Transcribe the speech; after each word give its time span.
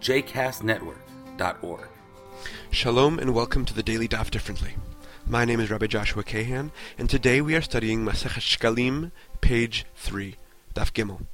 jcastnetwork.org. 0.00 1.88
Shalom 2.70 3.18
and 3.18 3.34
welcome 3.34 3.64
to 3.66 3.74
the 3.74 3.82
Daily 3.82 4.08
Daf 4.08 4.30
Differently. 4.30 4.74
My 5.26 5.44
name 5.44 5.60
is 5.60 5.70
Rabbi 5.70 5.86
Joshua 5.86 6.24
Kahan, 6.24 6.70
and 6.98 7.10
today 7.10 7.42
we 7.42 7.54
are 7.54 7.60
studying 7.60 8.04
Masechet 8.04 8.40
Shkalim, 8.40 9.12
page 9.42 9.84
3, 9.96 10.36
Daf 10.74 10.92
Gimel. 10.92 11.26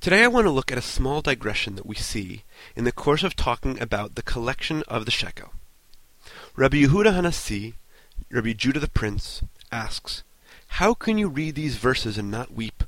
Today 0.00 0.24
I 0.24 0.28
want 0.28 0.46
to 0.46 0.50
look 0.50 0.70
at 0.70 0.76
a 0.76 0.82
small 0.82 1.22
digression 1.22 1.76
that 1.76 1.86
we 1.86 1.94
see 1.94 2.42
in 2.76 2.84
the 2.84 2.92
course 2.92 3.22
of 3.22 3.34
talking 3.34 3.80
about 3.80 4.14
the 4.14 4.22
collection 4.22 4.82
of 4.86 5.06
the 5.06 5.10
shekel. 5.10 5.54
Rabbi 6.54 6.82
Yehuda 6.82 7.14
Hanasi, 7.14 7.74
Rabbi 8.30 8.52
Judah 8.52 8.80
the 8.80 8.88
Prince, 8.88 9.42
asks, 9.72 10.22
How 10.68 10.92
can 10.92 11.16
you 11.16 11.28
read 11.28 11.54
these 11.54 11.76
verses 11.76 12.18
and 12.18 12.30
not 12.30 12.52
weep? 12.52 12.83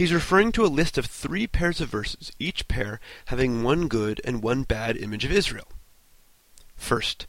He's 0.00 0.14
referring 0.14 0.52
to 0.52 0.64
a 0.64 0.76
list 0.80 0.96
of 0.96 1.04
three 1.04 1.46
pairs 1.46 1.78
of 1.78 1.90
verses, 1.90 2.32
each 2.38 2.68
pair 2.68 3.00
having 3.26 3.62
one 3.62 3.86
good 3.86 4.18
and 4.24 4.42
one 4.42 4.62
bad 4.62 4.96
image 4.96 5.26
of 5.26 5.30
Israel. 5.30 5.68
First, 6.74 7.26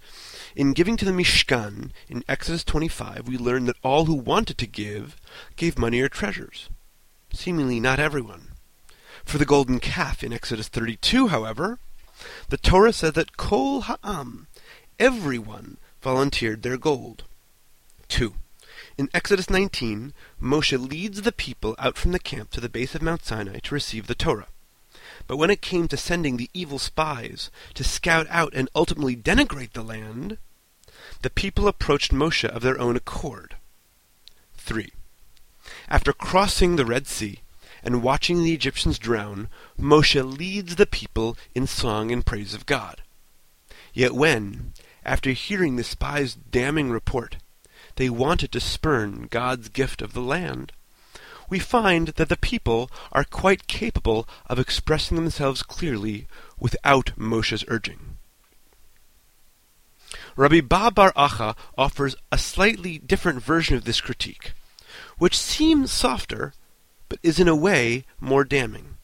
in 0.55 0.71
giving 0.71 0.95
to 0.95 1.03
the 1.03 1.11
Mishkan 1.11 1.91
in 2.07 2.23
Exodus 2.29 2.63
25, 2.63 3.27
we 3.27 3.37
learn 3.37 3.65
that 3.65 3.75
all 3.83 4.05
who 4.05 4.13
wanted 4.13 4.57
to 4.57 4.67
give 4.67 5.17
gave 5.57 5.77
money 5.77 5.99
or 5.99 6.07
treasures. 6.07 6.69
Seemingly 7.33 7.81
not 7.81 7.99
everyone. 7.99 8.51
For 9.25 9.37
the 9.37 9.45
golden 9.45 9.81
calf 9.81 10.23
in 10.23 10.31
Exodus 10.31 10.69
32, 10.69 11.27
however, 11.27 11.77
the 12.47 12.55
Torah 12.55 12.93
says 12.93 13.11
that 13.15 13.35
Kol 13.35 13.81
Ha'am, 13.81 14.47
everyone, 14.97 15.75
volunteered 16.01 16.63
their 16.63 16.77
gold. 16.77 17.25
2. 18.07 18.33
In 19.01 19.09
Exodus 19.15 19.49
19, 19.49 20.13
Moshe 20.39 20.77
leads 20.77 21.23
the 21.23 21.31
people 21.31 21.73
out 21.79 21.97
from 21.97 22.11
the 22.11 22.19
camp 22.19 22.51
to 22.51 22.61
the 22.61 22.69
base 22.69 22.93
of 22.93 23.01
Mount 23.01 23.25
Sinai 23.25 23.57
to 23.57 23.73
receive 23.73 24.05
the 24.05 24.13
Torah. 24.13 24.45
But 25.25 25.37
when 25.37 25.49
it 25.49 25.63
came 25.63 25.87
to 25.87 25.97
sending 25.97 26.37
the 26.37 26.51
evil 26.53 26.77
spies 26.77 27.49
to 27.73 27.83
scout 27.83 28.27
out 28.29 28.53
and 28.53 28.69
ultimately 28.75 29.15
denigrate 29.15 29.73
the 29.73 29.81
land, 29.81 30.37
the 31.23 31.31
people 31.31 31.67
approached 31.67 32.11
Moshe 32.11 32.47
of 32.47 32.61
their 32.61 32.79
own 32.79 32.95
accord. 32.95 33.55
3. 34.57 34.91
After 35.89 36.13
crossing 36.13 36.75
the 36.75 36.85
Red 36.85 37.07
Sea 37.07 37.39
and 37.81 38.03
watching 38.03 38.43
the 38.43 38.53
Egyptians 38.53 38.99
drown, 38.99 39.47
Moshe 39.79 40.37
leads 40.37 40.75
the 40.75 40.85
people 40.85 41.35
in 41.55 41.65
song 41.65 42.11
and 42.11 42.23
praise 42.23 42.53
of 42.53 42.67
God. 42.67 43.01
Yet 43.95 44.13
when, 44.13 44.73
after 45.03 45.31
hearing 45.31 45.77
the 45.77 45.83
spies' 45.83 46.35
damning 46.35 46.91
report, 46.91 47.37
they 48.01 48.09
wanted 48.09 48.51
to 48.51 48.59
spurn 48.59 49.27
God's 49.29 49.69
gift 49.69 50.01
of 50.01 50.13
the 50.13 50.21
land, 50.21 50.71
we 51.49 51.59
find 51.59 52.07
that 52.07 52.29
the 52.29 52.35
people 52.35 52.89
are 53.11 53.23
quite 53.23 53.67
capable 53.67 54.27
of 54.47 54.57
expressing 54.57 55.15
themselves 55.15 55.61
clearly 55.61 56.25
without 56.57 57.11
Moshe's 57.15 57.63
urging. 57.67 58.17
Rabbi 60.35 60.61
Ba 60.61 60.89
Bar 60.89 61.13
Acha 61.13 61.55
offers 61.77 62.15
a 62.31 62.39
slightly 62.39 62.97
different 62.97 63.43
version 63.43 63.77
of 63.77 63.83
this 63.83 64.01
critique, 64.01 64.53
which 65.19 65.37
seems 65.37 65.91
softer, 65.91 66.55
but 67.07 67.19
is 67.21 67.39
in 67.39 67.47
a 67.47 67.55
way 67.55 68.03
more 68.19 68.43
damning. 68.43 68.97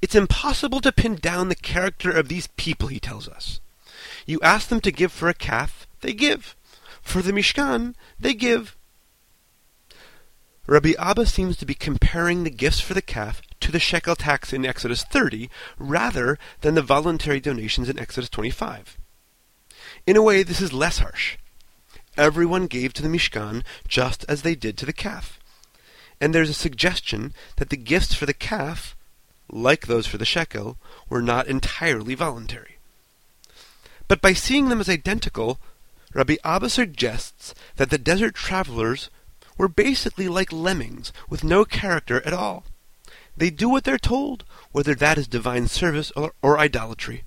It's 0.00 0.14
impossible 0.14 0.80
to 0.82 0.92
pin 0.92 1.16
down 1.16 1.48
the 1.48 1.56
character 1.56 2.12
of 2.12 2.28
these 2.28 2.46
people, 2.56 2.86
he 2.86 3.00
tells 3.00 3.26
us. 3.26 3.58
You 4.24 4.38
ask 4.40 4.68
them 4.68 4.80
to 4.82 4.92
give 4.92 5.10
for 5.10 5.28
a 5.28 5.34
calf, 5.34 5.88
they 6.00 6.12
give. 6.12 6.54
For 7.02 7.22
the 7.22 7.32
Mishkan, 7.32 7.94
they 8.18 8.34
give. 8.34 8.76
Rabbi 10.66 10.92
Abba 10.98 11.26
seems 11.26 11.56
to 11.56 11.66
be 11.66 11.74
comparing 11.74 12.44
the 12.44 12.50
gifts 12.50 12.80
for 12.80 12.94
the 12.94 13.02
calf 13.02 13.42
to 13.60 13.72
the 13.72 13.80
shekel 13.80 14.14
tax 14.14 14.52
in 14.52 14.64
Exodus 14.64 15.04
30 15.04 15.50
rather 15.78 16.38
than 16.60 16.74
the 16.74 16.82
voluntary 16.82 17.40
donations 17.40 17.88
in 17.88 17.98
Exodus 17.98 18.30
25. 18.30 18.96
In 20.06 20.16
a 20.16 20.22
way, 20.22 20.42
this 20.42 20.60
is 20.60 20.72
less 20.72 20.98
harsh. 20.98 21.36
Everyone 22.16 22.66
gave 22.66 22.92
to 22.94 23.02
the 23.02 23.08
Mishkan 23.08 23.62
just 23.88 24.24
as 24.28 24.42
they 24.42 24.54
did 24.54 24.76
to 24.78 24.86
the 24.86 24.92
calf. 24.92 25.38
And 26.20 26.34
there's 26.34 26.50
a 26.50 26.54
suggestion 26.54 27.32
that 27.56 27.70
the 27.70 27.76
gifts 27.76 28.14
for 28.14 28.26
the 28.26 28.34
calf, 28.34 28.94
like 29.50 29.86
those 29.86 30.06
for 30.06 30.18
the 30.18 30.24
shekel, 30.24 30.76
were 31.08 31.22
not 31.22 31.48
entirely 31.48 32.14
voluntary. 32.14 32.76
But 34.06 34.20
by 34.20 34.32
seeing 34.32 34.68
them 34.68 34.80
as 34.80 34.88
identical, 34.88 35.60
Rabbi 36.12 36.36
Abba 36.44 36.68
suggests 36.68 37.54
that 37.76 37.90
the 37.90 37.98
desert 37.98 38.34
travelers 38.34 39.10
were 39.56 39.68
basically 39.68 40.28
like 40.28 40.52
lemmings 40.52 41.12
with 41.28 41.44
no 41.44 41.64
character 41.64 42.24
at 42.26 42.32
all. 42.32 42.64
They 43.36 43.50
do 43.50 43.68
what 43.68 43.84
they're 43.84 43.98
told, 43.98 44.44
whether 44.72 44.94
that 44.94 45.18
is 45.18 45.28
divine 45.28 45.68
service 45.68 46.10
or, 46.16 46.32
or 46.42 46.58
idolatry. 46.58 47.24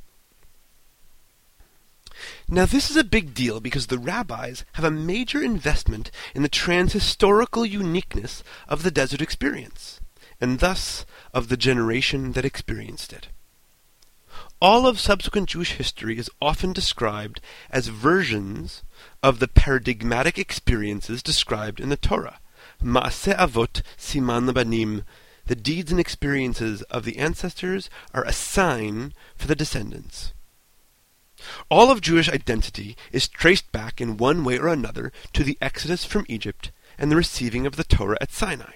Now, 2.47 2.65
this 2.65 2.89
is 2.89 2.97
a 2.97 3.03
big 3.03 3.33
deal 3.33 3.59
because 3.59 3.87
the 3.87 3.97
rabbis 3.97 4.65
have 4.73 4.85
a 4.85 4.91
major 4.91 5.41
investment 5.41 6.11
in 6.35 6.43
the 6.43 6.49
transhistorical 6.49 7.69
uniqueness 7.69 8.43
of 8.67 8.83
the 8.83 8.91
desert 8.91 9.21
experience, 9.21 9.99
and 10.39 10.59
thus 10.59 11.05
of 11.33 11.47
the 11.47 11.57
generation 11.57 12.33
that 12.33 12.45
experienced 12.45 13.13
it. 13.13 13.29
All 14.63 14.87
of 14.87 14.97
subsequent 14.97 15.49
Jewish 15.49 15.73
history 15.73 16.17
is 16.17 16.31
often 16.41 16.71
described 16.71 17.41
as 17.69 17.87
versions 17.87 18.81
of 19.21 19.39
the 19.39 19.49
paradigmatic 19.49 20.39
experiences 20.39 21.21
described 21.21 21.81
in 21.81 21.89
the 21.89 21.97
Torah. 21.97 22.39
Maaseh 22.81 23.35
Avot 23.35 23.81
Siman 23.97 24.49
Labanim. 24.49 25.03
The 25.47 25.57
deeds 25.57 25.91
and 25.91 25.99
experiences 25.99 26.81
of 26.83 27.03
the 27.03 27.17
ancestors 27.17 27.89
are 28.13 28.23
a 28.23 28.31
sign 28.31 29.13
for 29.35 29.47
the 29.47 29.55
descendants. 29.55 30.31
All 31.69 31.91
of 31.91 31.99
Jewish 31.99 32.29
identity 32.29 32.95
is 33.11 33.27
traced 33.27 33.69
back 33.73 33.99
in 33.99 34.15
one 34.15 34.45
way 34.45 34.57
or 34.57 34.69
another 34.69 35.11
to 35.33 35.43
the 35.43 35.57
exodus 35.59 36.05
from 36.05 36.25
Egypt 36.29 36.71
and 36.97 37.11
the 37.11 37.17
receiving 37.17 37.65
of 37.65 37.75
the 37.75 37.83
Torah 37.83 38.17
at 38.21 38.31
Sinai. 38.31 38.75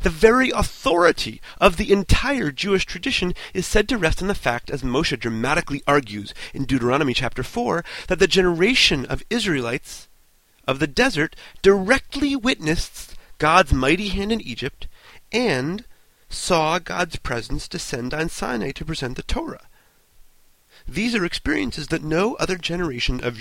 The 0.00 0.10
very 0.10 0.50
authority 0.50 1.40
of 1.60 1.76
the 1.76 1.92
entire 1.92 2.50
Jewish 2.50 2.86
tradition 2.86 3.34
is 3.54 3.66
said 3.66 3.88
to 3.88 3.98
rest 3.98 4.22
on 4.22 4.28
the 4.28 4.34
fact, 4.34 4.70
as 4.70 4.82
Moshe 4.82 5.18
dramatically 5.18 5.82
argues 5.86 6.34
in 6.54 6.64
Deuteronomy 6.64 7.14
chapter 7.14 7.42
4, 7.42 7.84
that 8.08 8.18
the 8.18 8.26
generation 8.26 9.06
of 9.06 9.22
Israelites 9.30 10.08
of 10.66 10.78
the 10.78 10.86
desert 10.86 11.34
directly 11.62 12.36
witnessed 12.36 13.14
God's 13.38 13.72
mighty 13.72 14.08
hand 14.08 14.32
in 14.32 14.40
Egypt 14.40 14.86
and 15.32 15.84
saw 16.28 16.78
God's 16.78 17.16
presence 17.16 17.68
descend 17.68 18.12
on 18.12 18.28
Sinai 18.28 18.72
to 18.72 18.84
present 18.84 19.16
the 19.16 19.22
Torah. 19.22 19.68
These 20.86 21.14
are 21.14 21.24
experiences 21.24 21.88
that 21.88 22.02
no 22.02 22.34
other 22.34 22.56
generation 22.56 23.22
of 23.22 23.40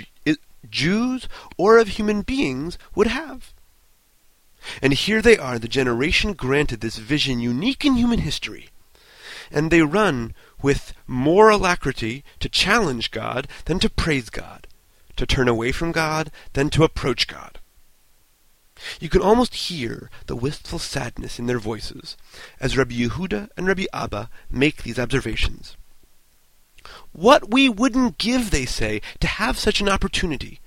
Jews 0.69 1.27
or 1.57 1.77
of 1.77 1.89
human 1.89 2.21
beings 2.21 2.77
would 2.95 3.07
have. 3.07 3.53
And 4.81 4.93
here 4.93 5.21
they 5.21 5.37
are, 5.37 5.59
the 5.59 5.67
generation 5.67 6.33
granted 6.33 6.81
this 6.81 6.97
vision 6.97 7.39
unique 7.39 7.85
in 7.85 7.95
human 7.95 8.19
history. 8.19 8.69
And 9.51 9.71
they 9.71 9.81
run 9.81 10.33
with 10.61 10.93
more 11.05 11.49
alacrity 11.49 12.23
to 12.39 12.49
challenge 12.49 13.11
God 13.11 13.47
than 13.65 13.79
to 13.79 13.89
praise 13.89 14.29
God, 14.29 14.67
to 15.15 15.25
turn 15.25 15.47
away 15.47 15.71
from 15.71 15.91
God 15.91 16.31
than 16.53 16.69
to 16.71 16.83
approach 16.83 17.27
God. 17.27 17.59
You 18.99 19.09
can 19.09 19.21
almost 19.21 19.55
hear 19.55 20.09
the 20.27 20.35
wistful 20.35 20.79
sadness 20.79 21.39
in 21.39 21.47
their 21.47 21.59
voices 21.59 22.15
as 22.59 22.77
Rabbi 22.77 22.95
Yehuda 22.95 23.49
and 23.57 23.67
Rabbi 23.67 23.85
Abba 23.93 24.29
make 24.51 24.83
these 24.83 24.99
observations. 24.99 25.75
What 27.11 27.51
we 27.51 27.69
wouldn't 27.69 28.17
give, 28.17 28.51
they 28.51 28.65
say, 28.65 29.01
to 29.19 29.27
have 29.27 29.57
such 29.57 29.81
an 29.81 29.89
opportunity. 29.89 30.59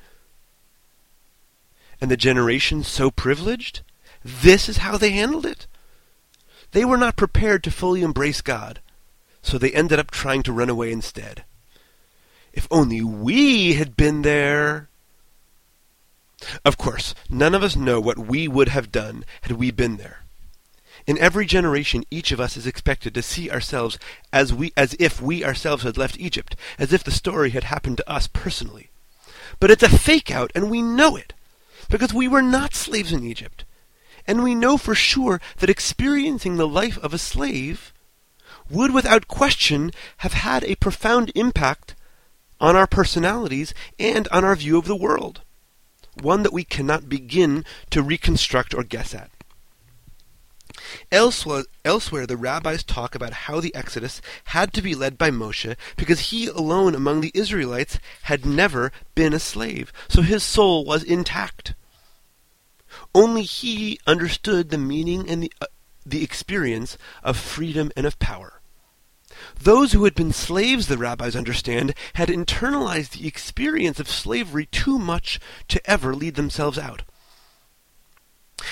And 2.01 2.11
the 2.11 2.17
generation 2.17 2.83
so 2.83 3.11
privileged? 3.11 3.83
This 4.25 4.69
is 4.69 4.79
how 4.79 4.97
they 4.97 5.11
handled 5.11 5.47
it. 5.47 5.67
They 6.73 6.85
were 6.85 6.99
not 6.99 7.17
prepared 7.17 7.65
to 7.65 7.71
fully 7.71 8.03
embrace 8.03 8.41
God, 8.41 8.81
so 9.43 9.59
they 9.59 9.73
ended 9.73 9.99
up 9.99 10.11
trying 10.11 10.43
to 10.45 10.53
run 10.53 10.69
away 10.69 10.93
instead. 10.93 11.45
If 12.53 12.69
only 12.71 13.03
we 13.03 13.75
had 13.75 13.97
been 13.97 14.23
there. 14.23 14.89
Of 16.65 16.79
course, 16.79 17.15
none 17.29 17.55
of 17.55 17.63
us 17.63 17.77
know 17.77 18.01
what 18.01 18.19
we 18.19 18.49
would 18.49 18.69
have 18.69 18.93
done 18.93 19.25
had 19.43 19.53
we 19.53 19.71
been 19.71 19.97
there. 19.97 20.21
In 21.07 21.19
every 21.19 21.47
generation, 21.47 22.05
each 22.11 22.31
of 22.31 22.41
us 22.41 22.57
is 22.57 22.67
expected 22.67 23.15
to 23.15 23.23
see 23.23 23.51
ourselves 23.51 23.99
as 24.33 24.53
we, 24.53 24.73
as 24.77 24.95
if 24.99 25.21
we 25.21 25.45
ourselves 25.45 25.83
had 25.83 25.97
left 25.97 26.19
Egypt, 26.19 26.57
as 26.79 26.93
if 26.93 27.03
the 27.03 27.11
story 27.11 27.51
had 27.51 27.65
happened 27.65 27.97
to 27.99 28.11
us 28.11 28.27
personally. 28.27 28.91
But 29.59 29.71
it's 29.71 29.83
a 29.83 29.89
fake 29.89 30.31
out, 30.31 30.53
and 30.55 30.71
we 30.71 30.83
know 30.83 31.17
it, 31.17 31.33
because 31.89 32.13
we 32.13 32.29
were 32.29 32.43
not 32.43 32.75
slaves 32.75 33.13
in 33.13 33.25
Egypt. 33.25 33.65
And 34.27 34.43
we 34.43 34.55
know 34.55 34.77
for 34.77 34.95
sure 34.95 35.41
that 35.59 35.71
experiencing 35.71 36.57
the 36.57 36.69
life 36.69 36.99
of 36.99 37.15
a 37.15 37.19
slave 37.19 37.93
would 38.71 38.93
without 38.93 39.29
question 39.29 39.91
have 40.19 40.33
had 40.33 40.65
a 40.65 40.77
profound 40.77 41.33
impact 41.35 41.95
on 42.61 42.77
our 42.77 42.87
personalities 42.87 43.75
and 43.99 44.29
on 44.29 44.45
our 44.45 44.55
view 44.55 44.79
of 44.79 44.87
the 44.87 44.97
world, 44.97 45.41
one 46.21 46.43
that 46.43 46.53
we 46.53 46.65
cannot 46.65 47.09
begin 47.09 47.65
to 47.91 48.03
reconstruct 48.03 48.75
or 48.75 48.85
guess 48.85 49.15
at. 49.15 49.31
Elsewhere, 51.13 51.65
elsewhere, 51.85 52.27
the 52.27 52.37
rabbis 52.37 52.83
talk 52.83 53.15
about 53.15 53.33
how 53.33 53.61
the 53.61 53.75
Exodus 53.75 54.21
had 54.45 54.73
to 54.73 54.83
be 54.83 54.95
led 54.95 55.19
by 55.19 55.31
Moshe 55.31 55.77
because 55.97 56.31
he 56.31 56.47
alone 56.47 56.95
among 56.95 57.21
the 57.21 57.33
Israelites 57.35 57.99
had 58.23 58.47
never 58.47 58.93
been 59.15 59.33
a 59.33 59.39
slave, 59.39 59.93
so 60.09 60.23
his 60.23 60.43
soul 60.43 60.85
was 60.85 61.03
intact. 61.03 61.75
Only 63.15 63.43
he 63.43 63.99
understood 64.07 64.71
the 64.71 64.79
meaning 64.79 65.29
and 65.29 65.43
the, 65.43 65.53
uh, 65.61 65.67
the 66.05 66.25
experience 66.25 66.99
of 67.23 67.37
freedom 67.37 67.91
and 67.97 68.07
of 68.07 68.19
power. 68.19 68.61
Those 69.59 69.93
who 69.93 70.05
had 70.05 70.15
been 70.15 70.33
slaves, 70.33 70.87
the 70.87 70.99
rabbis 70.99 71.37
understand, 71.37 71.95
had 72.15 72.29
internalized 72.29 73.11
the 73.11 73.27
experience 73.27 74.01
of 74.01 74.09
slavery 74.09 74.67
too 74.67 74.99
much 74.99 75.39
to 75.69 75.91
ever 75.91 76.15
lead 76.15 76.35
themselves 76.35 76.79
out. 76.79 77.03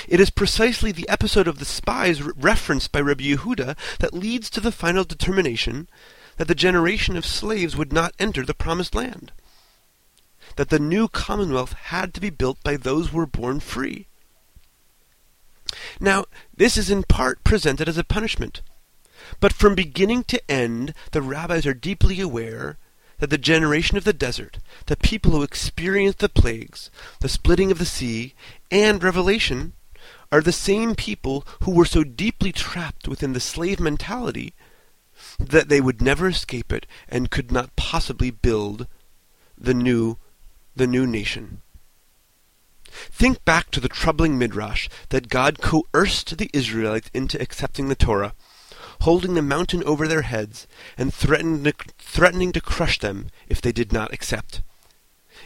It 0.06 0.20
is 0.20 0.30
precisely 0.30 0.92
the 0.92 1.08
episode 1.08 1.48
of 1.48 1.58
the 1.58 1.64
spies 1.64 2.22
re- 2.22 2.32
referenced 2.36 2.92
by 2.92 3.00
Rabbi 3.00 3.24
Yehuda 3.24 3.76
that 4.00 4.12
leads 4.12 4.50
to 4.50 4.60
the 4.60 4.72
final 4.72 5.04
determination 5.04 5.88
that 6.36 6.48
the 6.48 6.54
generation 6.54 7.16
of 7.16 7.24
slaves 7.24 7.76
would 7.76 7.92
not 7.92 8.14
enter 8.18 8.44
the 8.44 8.54
promised 8.54 8.94
land. 8.94 9.32
That 10.56 10.68
the 10.68 10.78
new 10.78 11.08
commonwealth 11.08 11.72
had 11.72 12.12
to 12.14 12.20
be 12.20 12.30
built 12.30 12.62
by 12.62 12.76
those 12.76 13.08
who 13.08 13.16
were 13.16 13.26
born 13.26 13.60
free. 13.60 14.07
Now, 16.00 16.26
this 16.56 16.76
is 16.76 16.90
in 16.90 17.02
part 17.02 17.44
presented 17.44 17.88
as 17.88 17.98
a 17.98 18.04
punishment. 18.04 18.62
But 19.40 19.52
from 19.52 19.74
beginning 19.74 20.24
to 20.24 20.50
end, 20.50 20.94
the 21.12 21.22
rabbis 21.22 21.66
are 21.66 21.74
deeply 21.74 22.20
aware 22.20 22.78
that 23.18 23.30
the 23.30 23.38
generation 23.38 23.96
of 23.96 24.04
the 24.04 24.12
desert, 24.12 24.58
the 24.86 24.96
people 24.96 25.32
who 25.32 25.42
experienced 25.42 26.20
the 26.20 26.28
plagues, 26.28 26.90
the 27.20 27.28
splitting 27.28 27.70
of 27.70 27.78
the 27.78 27.84
sea, 27.84 28.34
and 28.70 29.02
Revelation, 29.02 29.72
are 30.30 30.40
the 30.40 30.52
same 30.52 30.94
people 30.94 31.44
who 31.62 31.72
were 31.72 31.84
so 31.84 32.04
deeply 32.04 32.52
trapped 32.52 33.08
within 33.08 33.32
the 33.32 33.40
slave 33.40 33.80
mentality 33.80 34.54
that 35.38 35.68
they 35.68 35.80
would 35.80 36.00
never 36.00 36.28
escape 36.28 36.72
it 36.72 36.86
and 37.08 37.30
could 37.30 37.50
not 37.50 37.74
possibly 37.76 38.30
build 38.30 38.86
the 39.56 39.74
new 39.74 40.18
the 40.76 40.86
new 40.86 41.06
nation. 41.06 41.60
Think 42.90 43.44
back 43.44 43.70
to 43.70 43.80
the 43.80 43.88
troubling 43.88 44.38
midrash 44.38 44.88
that 45.10 45.28
God 45.28 45.60
coerced 45.60 46.38
the 46.38 46.50
Israelites 46.52 47.10
into 47.14 47.40
accepting 47.40 47.88
the 47.88 47.94
Torah, 47.94 48.34
holding 49.02 49.34
the 49.34 49.42
mountain 49.42 49.84
over 49.84 50.08
their 50.08 50.22
heads 50.22 50.66
and 50.96 51.12
threatening 51.12 51.62
to, 52.52 52.60
crush 52.60 52.98
them 52.98 53.28
if 53.48 53.60
they 53.60 53.72
did 53.72 53.92
not 53.92 54.12
accept. 54.12 54.62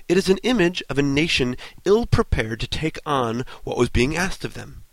It 0.09 0.17
is 0.17 0.29
an 0.29 0.39
image 0.39 0.83
of 0.89 0.99
a 0.99 1.03
nation 1.03 1.57
ill 1.85 2.07
prepared 2.07 2.61
to 2.61 2.67
take 2.67 2.99
on 3.05 3.45
what 3.65 3.77
was 3.77 3.91
being 3.91 4.17
asked 4.17 4.45
of 4.45 4.55
them. 4.55 4.85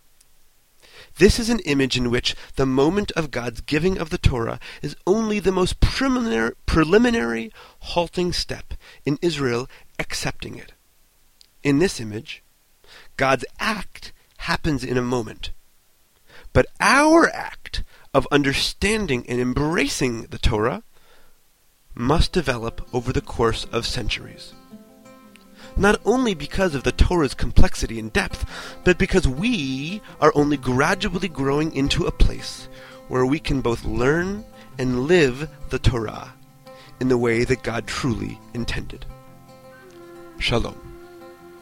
This 1.18 1.40
is 1.40 1.50
an 1.50 1.60
image 1.60 1.98
in 1.98 2.10
which 2.10 2.36
the 2.56 2.66
moment 2.66 3.12
of 3.12 3.32
God's 3.32 3.62
giving 3.62 3.98
of 3.98 4.10
the 4.10 4.18
Torah 4.18 4.60
is 4.82 4.96
only 5.08 5.40
the 5.40 5.52
most 5.52 5.80
preliminary, 5.80 6.54
preliminary 6.66 7.52
halting 7.80 8.34
step 8.34 8.74
in 9.06 9.18
Israel 9.22 9.68
accepting 9.98 10.56
it. 10.56 10.74
In 11.64 11.80
this 11.80 12.00
image, 12.00 12.44
God's 13.18 13.46
act 13.60 14.12
happens 14.38 14.84
in 14.84 14.98
a 14.98 15.02
moment. 15.02 15.52
But 16.54 16.68
our 16.80 17.30
act 17.30 17.84
of 18.14 18.28
understanding 18.32 19.26
and 19.28 19.40
embracing 19.40 20.24
the 20.24 20.40
Torah 20.40 20.84
must 21.94 22.32
develop 22.32 22.88
over 22.94 23.12
the 23.12 23.22
course 23.22 23.66
of 23.72 23.86
centuries 23.86 24.54
not 25.80 26.00
only 26.06 26.34
because 26.34 26.76
of 26.76 26.84
the 26.84 26.92
Torah's 26.92 27.34
complexity 27.34 28.00
and 28.00 28.12
depth, 28.12 28.46
but 28.84 28.98
because 28.98 29.28
we 29.28 30.02
are 30.20 30.32
only 30.36 30.58
gradually 30.58 31.30
growing 31.30 31.74
into 31.74 32.06
a 32.06 32.12
place 32.12 32.68
where 33.08 33.26
we 33.26 33.40
can 33.40 33.62
both 33.62 33.86
learn 33.86 34.44
and 34.78 35.06
live 35.06 35.50
the 35.70 35.80
Torah 35.80 36.34
in 37.00 37.08
the 37.08 37.18
way 37.18 37.44
that 37.46 37.64
God 37.64 37.88
truly 37.88 38.40
intended. 38.54 39.06
Shalom. 40.38 40.78